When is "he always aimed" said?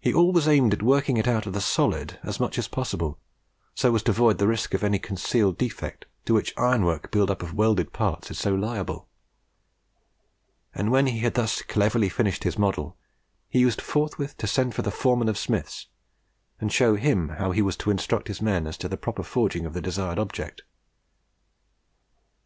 0.00-0.74